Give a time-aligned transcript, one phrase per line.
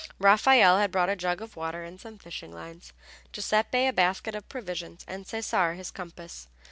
[0.17, 2.91] Raffaelle had brought a jug of water and some fishing lines,
[3.31, 6.47] Giuseppe a basket of provisions, and Cesare his compass.